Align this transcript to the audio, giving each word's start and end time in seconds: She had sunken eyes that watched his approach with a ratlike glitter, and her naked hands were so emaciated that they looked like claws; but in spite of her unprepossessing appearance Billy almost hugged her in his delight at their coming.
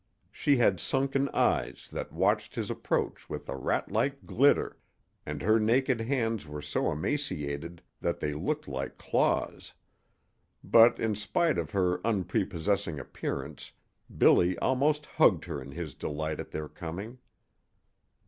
She 0.31 0.57
had 0.57 0.79
sunken 0.79 1.29
eyes 1.29 1.87
that 1.91 2.11
watched 2.11 2.55
his 2.55 2.71
approach 2.71 3.29
with 3.29 3.47
a 3.47 3.55
ratlike 3.55 4.25
glitter, 4.25 4.79
and 5.27 5.43
her 5.43 5.59
naked 5.59 6.01
hands 6.01 6.47
were 6.47 6.59
so 6.63 6.91
emaciated 6.91 7.83
that 7.99 8.19
they 8.19 8.33
looked 8.33 8.67
like 8.67 8.97
claws; 8.97 9.75
but 10.63 10.99
in 10.99 11.13
spite 11.13 11.59
of 11.59 11.69
her 11.69 12.01
unprepossessing 12.03 12.99
appearance 12.99 13.73
Billy 14.17 14.57
almost 14.57 15.05
hugged 15.05 15.45
her 15.45 15.61
in 15.61 15.69
his 15.69 15.93
delight 15.93 16.39
at 16.39 16.49
their 16.49 16.67
coming. 16.67 17.19